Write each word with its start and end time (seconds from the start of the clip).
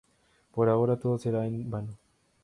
Por 0.55 0.67
ahora, 0.67 0.97
todo 0.99 1.19
será 1.19 1.45
en 1.45 1.69
vano. 1.69 1.93